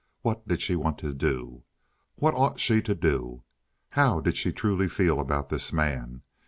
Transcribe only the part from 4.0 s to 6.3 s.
did she truly feel about this man?